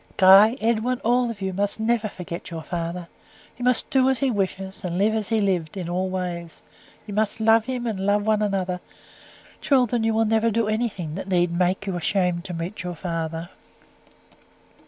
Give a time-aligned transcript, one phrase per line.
[0.17, 3.07] "Guy, Edwin, all of you, must never forget your father.
[3.59, 6.63] You must do as he wishes, and live as he lived in all ways.
[7.05, 8.81] You must love him, and love one another.
[9.61, 13.49] Children, you will never do anything that need make you ashamed to meet your father."